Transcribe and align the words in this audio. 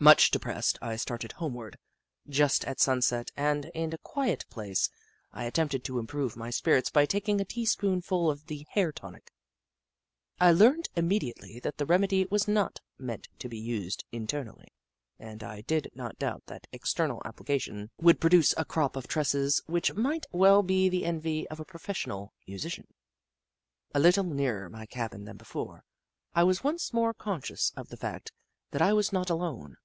Much 0.00 0.30
depressed, 0.30 0.78
I 0.80 0.94
started 0.94 1.32
homeward, 1.32 1.76
just 2.28 2.64
at 2.66 2.78
sunset, 2.78 3.32
and, 3.36 3.64
in 3.74 3.92
a 3.92 3.98
quiet 3.98 4.44
place, 4.48 4.88
I 5.32 5.42
attempted 5.42 5.82
to 5.82 5.98
improve 5.98 6.36
my 6.36 6.50
spirits 6.50 6.88
by 6.88 7.04
taking 7.04 7.40
a 7.40 7.44
teaspoonful 7.44 8.30
of 8.30 8.46
the 8.46 8.64
hair 8.70 8.92
tonic. 8.92 9.32
I 10.38 10.52
learned 10.52 10.88
immediately 10.94 11.58
that 11.64 11.78
the 11.78 11.84
remedy 11.84 12.24
was 12.30 12.46
not 12.46 12.78
meant 12.96 13.26
to 13.40 13.48
be 13.48 13.58
used 13.58 14.04
internally, 14.12 14.68
and 15.18 15.42
I 15.42 15.62
did 15.62 15.90
not 15.96 16.16
doubt 16.16 16.44
that 16.46 16.68
external 16.70 17.20
application 17.24 17.90
would 18.00 18.20
pro 18.20 18.30
duce 18.30 18.54
a 18.56 18.64
crop 18.64 18.94
of 18.94 19.08
tresses 19.08 19.60
which 19.66 19.94
might 19.94 20.26
well 20.30 20.62
be 20.62 20.88
the 20.88 21.04
envy 21.04 21.48
of 21.48 21.58
a 21.58 21.64
professional 21.64 22.32
musician. 22.46 22.86
A 23.92 23.98
little 23.98 24.22
nearer 24.22 24.70
my 24.70 24.86
cabin 24.86 25.24
than 25.24 25.36
before, 25.38 25.82
I 26.34 26.44
was 26.44 26.62
once 26.62 26.92
more 26.92 27.12
conscious 27.14 27.72
of 27.76 27.88
the 27.88 27.96
fact 27.96 28.30
that 28.70 28.80
I 28.80 28.92
was 28.92 29.12
not 29.12 29.28
alone. 29.28 29.76